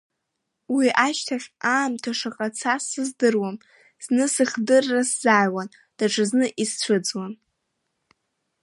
[0.75, 3.57] Уи ашьҭахь, аамҭа шаҟа цаз сыздыруам,
[4.03, 7.33] зны сыхдырра сзааиуан, даҽазны исцәыӡуан.